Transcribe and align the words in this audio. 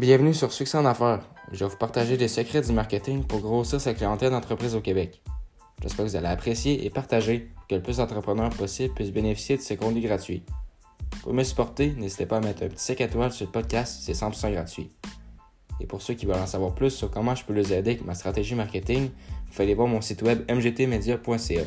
Bienvenue 0.00 0.32
sur 0.32 0.52
Succès 0.52 0.78
en 0.78 0.84
affaires. 0.84 1.28
Je 1.50 1.64
vais 1.64 1.68
vous 1.68 1.76
partager 1.76 2.16
des 2.16 2.28
secrets 2.28 2.60
du 2.60 2.70
marketing 2.70 3.24
pour 3.24 3.40
grossir 3.40 3.80
sa 3.80 3.94
clientèle 3.94 4.30
d'entreprise 4.30 4.76
au 4.76 4.80
Québec. 4.80 5.20
J'espère 5.82 6.04
que 6.04 6.10
vous 6.10 6.16
allez 6.16 6.28
apprécier 6.28 6.86
et 6.86 6.90
partager 6.90 7.50
pour 7.56 7.66
que 7.66 7.74
le 7.74 7.82
plus 7.82 7.96
d'entrepreneurs 7.96 8.50
possible 8.50 8.94
puissent 8.94 9.10
bénéficier 9.10 9.56
de 9.56 9.60
ces 9.60 9.76
contenus 9.76 10.04
gratuits. 10.04 10.44
Pour 11.24 11.34
me 11.34 11.42
supporter, 11.42 11.94
n'hésitez 11.96 12.26
pas 12.26 12.36
à 12.36 12.40
mettre 12.40 12.62
un 12.62 12.68
petit 12.68 12.84
5 12.84 13.00
étoiles 13.00 13.32
sur 13.32 13.46
le 13.46 13.50
podcast, 13.50 13.98
c'est 14.00 14.12
100% 14.12 14.52
gratuit. 14.52 14.88
Et 15.80 15.86
pour 15.86 16.00
ceux 16.00 16.14
qui 16.14 16.26
veulent 16.26 16.36
en 16.36 16.46
savoir 16.46 16.76
plus 16.76 16.90
sur 16.90 17.10
comment 17.10 17.34
je 17.34 17.44
peux 17.44 17.52
les 17.52 17.72
aider 17.72 17.90
avec 17.90 18.04
ma 18.04 18.14
stratégie 18.14 18.54
marketing, 18.54 19.08
vous 19.08 19.50
pouvez 19.50 19.64
aller 19.64 19.74
voir 19.74 19.88
mon 19.88 20.00
site 20.00 20.22
web 20.22 20.48
mgtmedia.ca. 20.48 21.64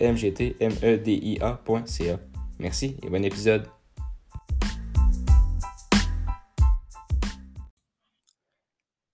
mgtmedia.ca. 0.00 2.18
Merci 2.60 2.96
et 3.02 3.10
bon 3.10 3.24
épisode. 3.24 3.66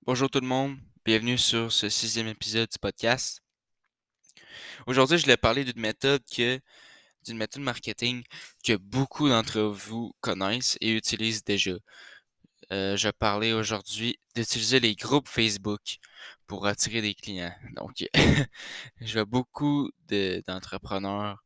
Bonjour 0.08 0.30
tout 0.30 0.40
le 0.40 0.46
monde, 0.46 0.78
bienvenue 1.04 1.36
sur 1.36 1.70
ce 1.70 1.90
sixième 1.90 2.28
épisode 2.28 2.70
du 2.70 2.78
podcast. 2.78 3.42
Aujourd'hui, 4.86 5.18
je 5.18 5.24
voulais 5.24 5.36
parler 5.36 5.66
d'une 5.66 5.82
méthode 5.82 6.22
que 6.34 6.58
d'une 7.26 7.36
méthode 7.36 7.60
marketing 7.60 8.22
que 8.64 8.74
beaucoup 8.76 9.28
d'entre 9.28 9.60
vous 9.60 10.14
connaissent 10.22 10.78
et 10.80 10.96
utilisent 10.96 11.44
déjà. 11.44 11.72
Euh, 12.72 12.96
je 12.96 13.10
parlais 13.10 13.52
aujourd'hui 13.52 14.18
d'utiliser 14.34 14.80
les 14.80 14.94
groupes 14.94 15.28
Facebook 15.28 15.98
pour 16.46 16.66
attirer 16.66 17.02
des 17.02 17.12
clients. 17.12 17.54
Donc, 17.76 18.02
je 19.02 19.12
vois 19.12 19.26
beaucoup 19.26 19.90
d'entrepreneurs 20.46 21.44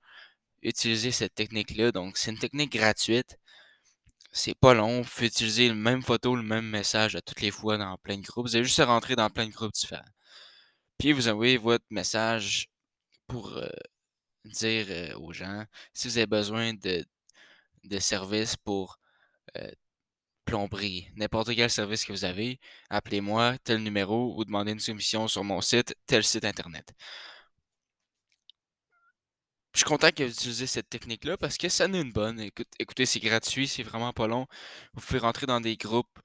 utiliser 0.63 1.10
cette 1.10 1.35
technique-là. 1.35 1.91
Donc, 1.91 2.16
c'est 2.16 2.30
une 2.30 2.38
technique 2.38 2.71
gratuite 2.71 3.38
c'est 4.33 4.55
pas 4.55 4.75
long. 4.75 5.03
Vous 5.03 5.11
pouvez 5.11 5.27
utiliser 5.29 5.69
le 5.69 5.75
même 5.75 6.03
photo, 6.03 6.35
le 6.37 6.43
même 6.43 6.67
message 6.69 7.17
à 7.17 7.21
toutes 7.23 7.41
les 7.43 7.51
fois 7.51 7.79
dans 7.79 7.97
plein 7.99 8.17
de 8.19 8.23
groupes. 8.23 8.47
Vous 8.49 8.57
avez 8.57 8.65
juste 8.65 8.80
à 8.80 8.87
rentrer 8.87 9.16
dans 9.16 9.30
plein 9.30 9.47
de 9.47 9.52
groupes 9.52 9.73
différents. 9.73 10.02
Puis 10.99 11.13
vous 11.13 11.29
envoyez 11.29 11.59
votre 11.59 11.85
message 11.91 12.69
pour 13.27 13.57
euh, 13.57 13.69
dire 14.45 14.87
euh, 14.91 15.19
aux 15.19 15.33
gens 15.33 15.65
si 15.95 16.09
vous 16.09 16.19
avez 16.19 16.27
besoin 16.27 16.74
de, 16.74 17.05
de 17.85 17.99
services 17.99 18.57
pour 18.57 18.99
euh, 19.59 19.71
plomberie, 20.45 21.09
n'importe 21.17 21.55
quel 21.55 21.71
service 21.71 22.05
que 22.05 22.13
vous 22.13 22.24
avez, 22.24 22.61
appelez-moi, 22.91 23.59
tel 23.65 23.83
numéro 23.83 24.35
ou 24.37 24.45
demandez 24.45 24.73
une 24.73 24.80
soumission 24.80 25.29
sur 25.29 25.45
mon 25.45 25.61
site, 25.61 25.96
tel 26.07 26.24
site 26.24 26.45
internet. 26.45 26.93
Je 29.74 29.78
suis 29.78 29.84
content 29.87 30.10
que 30.10 30.23
vous 30.23 30.30
utilisez 30.30 30.66
cette 30.66 30.90
technique-là 30.90 31.37
parce 31.38 31.56
que 31.56 31.68
ça 31.68 31.87
en 31.87 31.95
une 31.95 32.12
bonne. 32.12 32.40
écoutez, 32.78 33.06
c'est 33.06 33.20
gratuit, 33.20 33.66
c'est 33.68 33.82
vraiment 33.82 34.12
pas 34.12 34.26
long. 34.26 34.46
Vous 34.95 35.01
pouvez 35.01 35.18
rentrer 35.18 35.46
dans 35.46 35.60
des 35.60 35.76
groupes 35.76 36.18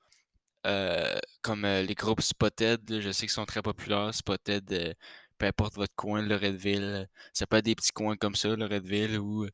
euh, 0.66 1.18
comme 1.42 1.66
euh, 1.66 1.84
les 1.84 1.96
groupes 1.96 2.22
Spotted. 2.22 2.82
je 3.02 3.12
sais 3.12 3.22
qu'ils 3.22 3.30
sont 3.30 3.46
très 3.46 3.62
populaires. 3.62 4.14
Spotted, 4.14 4.72
euh, 4.74 4.94
peu 5.38 5.46
importe 5.46 5.76
votre 5.76 5.96
coin, 5.96 6.22
le 6.22 6.36
Redville. 6.36 7.08
Ça 7.34 7.48
peut 7.48 7.58
être 7.58 7.66
des 7.66 7.76
petits 7.76 7.92
coins 7.94 8.18
comme 8.18 8.36
ça, 8.36 8.56
le 8.56 8.66
Redville, 8.66 9.18
ou 9.20 9.48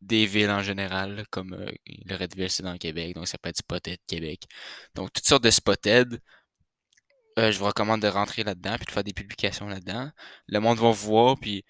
des 0.00 0.26
villes 0.26 0.50
en 0.50 0.62
général, 0.62 1.26
comme 1.30 1.56
le 1.86 2.16
Redville, 2.16 2.50
c'est 2.50 2.62
dans 2.62 2.72
le 2.72 2.78
Québec. 2.78 3.14
Donc, 3.14 3.26
ça 3.26 3.36
peut 3.38 3.48
être 3.50 3.58
Spotted 3.58 3.98
Québec. 4.06 4.44
Donc, 4.94 5.12
toutes 5.12 5.26
sortes 5.26 5.44
de 5.44 5.50
Spotted. 5.50 6.20
je 7.36 7.58
vous 7.58 7.64
recommande 7.66 8.02
de 8.02 8.08
rentrer 8.08 8.44
là-dedans 8.44 8.76
puis 8.76 8.86
de 8.86 8.90
faire 8.92 9.04
des 9.04 9.12
publications 9.12 9.68
là-dedans. 9.68 10.10
Le 10.48 10.60
monde 10.60 10.78
va 10.78 10.90
voir, 10.90 11.36
puis 11.38 11.64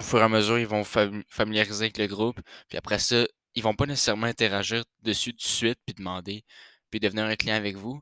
au 0.00 0.02
fur 0.02 0.18
et 0.20 0.22
à 0.22 0.28
mesure, 0.28 0.58
ils 0.58 0.66
vont 0.66 0.84
familiariser 0.84 1.84
avec 1.84 1.98
le 1.98 2.06
groupe. 2.06 2.40
Puis 2.68 2.78
après 2.78 2.98
ça, 2.98 3.26
ils 3.54 3.62
vont 3.62 3.74
pas 3.74 3.86
nécessairement 3.86 4.26
interagir 4.26 4.84
dessus 5.02 5.32
tout 5.32 5.38
de 5.38 5.42
suite, 5.42 5.78
puis 5.86 5.94
demander, 5.94 6.44
puis 6.90 7.00
devenir 7.00 7.24
un 7.26 7.36
client 7.36 7.56
avec 7.56 7.76
vous. 7.76 8.00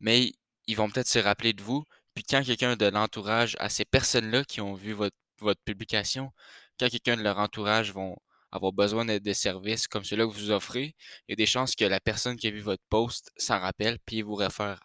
Mais 0.00 0.32
ils 0.66 0.76
vont 0.76 0.90
peut-être 0.90 1.08
se 1.08 1.18
rappeler 1.18 1.52
de 1.52 1.62
vous. 1.62 1.84
Puis 2.14 2.24
quand 2.24 2.42
quelqu'un 2.44 2.76
de 2.76 2.86
l'entourage, 2.86 3.56
à 3.60 3.68
ces 3.68 3.84
personnes-là 3.84 4.44
qui 4.44 4.60
ont 4.60 4.74
vu 4.74 4.92
votre, 4.92 5.16
votre 5.40 5.60
publication, 5.64 6.32
quand 6.78 6.88
quelqu'un 6.90 7.16
de 7.16 7.22
leur 7.22 7.38
entourage 7.38 7.92
vont 7.92 8.16
avoir 8.52 8.72
besoin 8.72 9.04
de, 9.04 9.18
de 9.18 9.32
services 9.32 9.88
comme 9.88 10.04
ceux-là 10.04 10.26
que 10.26 10.32
vous 10.32 10.50
offrez, 10.50 10.94
il 11.28 11.32
y 11.32 11.34
a 11.34 11.36
des 11.36 11.46
chances 11.46 11.74
que 11.76 11.84
la 11.84 12.00
personne 12.00 12.36
qui 12.36 12.48
a 12.48 12.50
vu 12.50 12.60
votre 12.60 12.82
post 12.90 13.30
s'en 13.36 13.60
rappelle, 13.60 13.98
puis 14.06 14.22
vous 14.22 14.34
réfère 14.34 14.80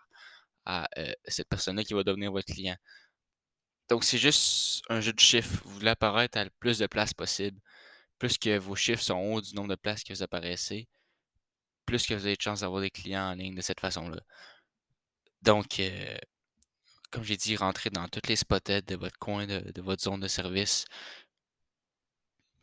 à 0.66 0.88
euh, 0.98 1.14
cette 1.28 1.48
personne-là 1.50 1.84
qui 1.84 1.94
va 1.94 2.04
devenir 2.04 2.32
votre 2.32 2.52
client. 2.52 2.76
Donc, 3.90 4.04
c'est 4.04 4.18
juste 4.18 4.84
un 4.90 5.02
jeu 5.02 5.14
de 5.14 5.20
chiffres. 5.20 5.62
Vous 5.66 5.76
voulez 5.76 5.90
apparaître 5.90 6.38
à 6.38 6.44
le 6.44 6.50
plus 6.60 6.80
de 6.80 6.88
places 6.88 7.14
possible. 7.14 7.60
Plus 8.20 8.38
que 8.38 8.58
vos 8.58 8.76
chiffres 8.76 9.04
sont 9.04 9.20
hauts 9.20 9.42
du 9.42 9.54
nombre 9.56 9.70
de 9.70 9.76
places 9.76 10.04
que 10.04 10.14
vous 10.14 10.24
apparaissez, 10.24 10.88
plus 11.86 12.08
que 12.08 12.14
vous 12.14 12.26
avez 12.26 12.36
de 12.36 12.42
chance 12.42 12.62
d'avoir 12.62 12.82
des 12.82 12.90
clients 12.90 13.32
en 13.32 13.34
ligne 13.34 13.56
de 13.56 13.62
cette 13.62 13.80
façon-là. 13.82 14.22
Donc, 15.42 15.80
euh, 15.80 16.18
comme 17.12 17.24
j'ai 17.24 17.38
dit, 17.38 17.56
rentrez 17.56 17.90
dans 17.90 18.08
toutes 18.08 18.28
les 18.28 18.36
spots 18.36 18.60
de 18.88 18.96
votre 18.96 19.18
coin, 19.20 19.46
de, 19.46 19.82
votre 19.82 20.04
zone 20.04 20.22
de 20.22 20.28
service. 20.28 20.86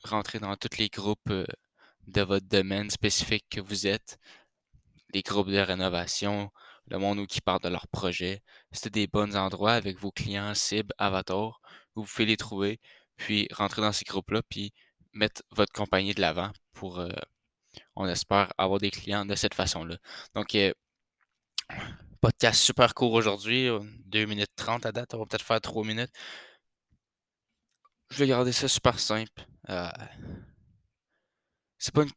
Rentrez 0.04 0.40
dans 0.40 0.56
tous 0.56 0.76
les 0.78 0.88
groupes 0.88 1.30
euh, 1.30 1.46
de 2.06 2.22
votre 2.22 2.46
domaine 2.46 2.90
spécifique 2.90 3.46
que 3.50 3.60
vous 3.60 3.86
êtes. 3.86 4.18
Les 5.14 5.22
groupes 5.22 5.50
de 5.50 5.58
rénovation, 5.58 6.50
le 6.88 6.98
monde 6.98 7.18
où 7.20 7.26
qui 7.26 7.40
parle 7.40 7.60
de 7.60 7.68
leur 7.68 7.88
projet. 7.88 8.42
C'est 8.72 8.92
des 8.92 9.06
bons 9.06 9.36
endroits 9.36 9.72
avec 9.72 9.98
vos 9.98 10.10
clients 10.12 10.54
cibles, 10.54 10.94
avatars, 10.98 11.60
où 11.94 12.02
vous 12.02 12.08
pouvez 12.08 12.26
les 12.26 12.36
trouver, 12.36 12.80
puis 13.16 13.48
rentrer 13.52 13.82
dans 13.82 13.92
ces 13.92 14.04
groupes-là, 14.04 14.42
puis 14.48 14.72
mettre 15.12 15.42
votre 15.50 15.72
compagnie 15.72 16.14
de 16.14 16.20
l'avant 16.20 16.52
pour, 16.72 16.98
euh, 16.98 17.08
on 17.96 18.06
espère, 18.08 18.52
avoir 18.58 18.80
des 18.80 18.90
clients 18.90 19.24
de 19.26 19.34
cette 19.34 19.54
façon-là. 19.54 19.96
Donc, 20.34 20.54
euh, 20.54 20.72
podcast 22.20 22.60
super 22.60 22.94
court 22.94 23.12
aujourd'hui, 23.12 23.68
2 24.06 24.26
minutes 24.26 24.52
30 24.56 24.86
à 24.86 24.92
date, 24.92 25.14
on 25.14 25.18
va 25.18 25.26
peut-être 25.26 25.44
faire 25.44 25.60
3 25.60 25.84
minutes. 25.84 26.12
Je 28.10 28.18
vais 28.18 28.26
garder 28.26 28.52
ça 28.52 28.68
super 28.68 28.98
simple. 29.00 29.46
Euh, 29.70 29.88
c'est 31.78 31.94
pas 31.94 32.02
une, 32.02 32.10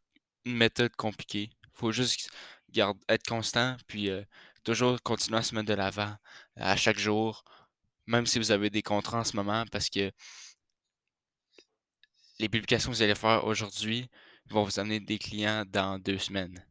méthode 0.48 0.96
compliquée. 0.96 1.50
faut 1.74 1.92
juste 1.92 2.30
être 3.10 3.26
constant, 3.26 3.78
puis 3.88 4.12
toujours 4.66 5.02
continuer 5.02 5.38
à 5.40 5.44
se 5.44 5.56
mettre 5.56 5.68
de 5.70 5.74
l'avant 5.74 6.14
à 6.58 6.76
chaque 6.76 6.98
jour, 7.00 7.44
même 8.08 8.26
si 8.26 8.40
vous 8.40 8.52
avez 8.52 8.70
des 8.70 8.82
contrats 8.82 9.20
en 9.20 9.24
ce 9.24 9.36
moment, 9.38 9.64
parce 9.72 9.90
que 9.90 10.12
les 12.40 12.50
publications 12.50 12.92
que 12.92 12.98
vous 12.98 13.02
allez 13.04 13.16
faire 13.16 13.46
aujourd'hui 13.46 14.10
vont 14.50 14.64
vous 14.64 14.80
amener 14.80 15.00
des 15.00 15.18
clients 15.18 15.64
dans 15.66 16.00
deux 16.00 16.18
semaines. 16.18 16.66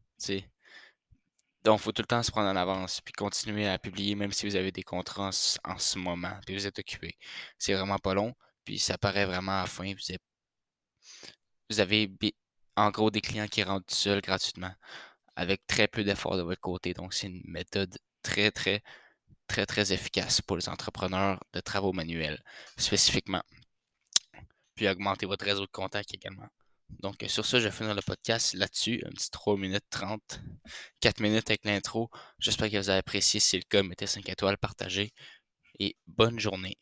Donc, 1.65 1.81
il 1.81 1.83
faut 1.83 1.93
tout 1.93 2.03
le 2.03 2.07
temps 2.07 2.23
se 2.23 2.31
prendre 2.31 2.49
en 2.51 2.57
avance, 2.57 3.01
puis 3.01 3.13
continuer 3.15 3.67
à 3.67 3.79
publier, 3.79 4.15
même 4.15 4.33
si 4.33 4.47
vous 4.47 4.57
avez 4.57 4.71
des 4.71 4.83
contrats 4.83 5.31
en, 5.65 5.79
ce 5.79 5.99
moment, 5.99 6.39
puis 6.47 6.55
vous 6.55 6.67
êtes 6.67 6.79
occupé. 6.79 7.17
C'est 7.59 7.73
vraiment 7.75 7.99
pas 7.99 8.15
long, 8.15 8.35
puis 8.65 8.79
ça 8.79 8.99
paraît 8.99 9.25
vraiment 9.25 9.63
à 9.63 9.67
fin. 9.67 9.93
Vous 9.95 10.11
avez, 10.11 10.19
vous 11.71 11.81
avez 11.81 12.35
en 12.77 12.91
gros 12.91 13.11
des 13.11 13.21
clients 13.21 13.49
qui 13.49 13.63
rentrent 13.63 13.95
seuls 13.95 14.21
gratuitement 14.21 14.75
avec 15.37 15.67
très 15.67 15.89
peu 15.89 16.05
d'efforts 16.05 16.37
de 16.37 16.43
votre 16.43 16.61
côté. 16.61 16.95
Donc, 16.95 17.15
c'est 17.15 17.27
une 17.27 17.43
méthode 17.45 17.97
très, 18.23 18.51
très, 18.51 18.83
très, 19.47 19.67
très 19.67 19.93
efficace 19.93 20.41
pour 20.41 20.57
les 20.57 20.69
entrepreneurs 20.69 21.43
de 21.53 21.61
travaux 21.61 21.93
manuels, 21.93 22.43
spécifiquement. 22.77 23.43
Puis 24.75 24.89
augmenter 24.89 25.27
votre 25.27 25.45
réseau 25.45 25.63
de 25.63 25.71
contacts 25.71 26.15
également. 26.15 26.49
Donc, 27.01 27.25
sur 27.29 27.45
ça, 27.45 27.59
je 27.59 27.65
vais 27.65 27.75
finir 27.75 27.95
le 27.95 28.03
podcast 28.03 28.55
là-dessus. 28.55 29.03
Un 29.07 29.11
petit 29.11 29.31
3 29.31 29.57
minutes 29.57 29.85
30, 29.91 30.41
4 31.01 31.21
minutes 31.21 31.51
avec 31.51 31.65
l'intro. 31.65 32.11
J'espère 32.39 32.71
que 32.71 32.77
vous 32.77 32.91
avez 32.91 32.99
apprécié. 32.99 33.41
Si 33.41 33.51
c'est 33.51 33.57
le 33.57 33.65
cas, 33.65 33.83
mettez 33.83 34.07
5 34.07 34.29
étoiles, 34.29 34.59
partagez. 34.59 35.13
Et 35.79 35.97
bonne 36.07 36.39
journée. 36.39 36.77